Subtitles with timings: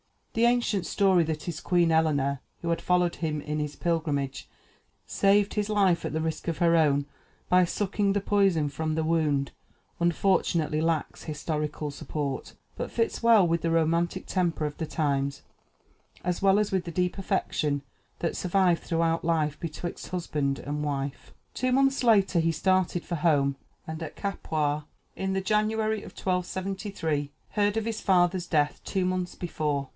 [0.33, 4.49] The ancient story that his queen Eleanor, who had followed him in his pilgrimage,
[5.05, 7.05] saved his life at the risk of her own
[7.49, 9.51] by sucking the poison from the wound,
[9.99, 15.43] unfortunately lacks historical support, but fits well with the romantic temper of the times,
[16.23, 17.83] as well as with the deep affection
[18.19, 21.33] that survived throughout life betwixt husband and wife.
[21.53, 23.55] Two months later he started for home,
[23.85, 24.85] and at Capua,
[25.17, 29.89] in the January of 1273, heard of his father's death two months before.